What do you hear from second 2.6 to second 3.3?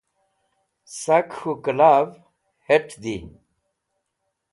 het di